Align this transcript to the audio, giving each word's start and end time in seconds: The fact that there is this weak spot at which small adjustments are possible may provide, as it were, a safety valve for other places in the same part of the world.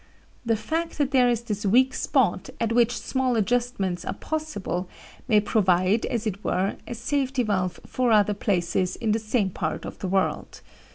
The 0.43 0.55
fact 0.55 0.97
that 0.97 1.11
there 1.11 1.29
is 1.29 1.43
this 1.43 1.63
weak 1.63 1.93
spot 1.93 2.49
at 2.59 2.71
which 2.71 2.97
small 2.99 3.35
adjustments 3.35 4.03
are 4.03 4.15
possible 4.15 4.89
may 5.27 5.39
provide, 5.39 6.07
as 6.07 6.25
it 6.25 6.43
were, 6.43 6.77
a 6.87 6.95
safety 6.95 7.43
valve 7.43 7.79
for 7.85 8.11
other 8.11 8.33
places 8.33 8.95
in 8.95 9.11
the 9.11 9.19
same 9.19 9.51
part 9.51 9.85
of 9.85 9.99
the 9.99 10.07
world. 10.07 10.61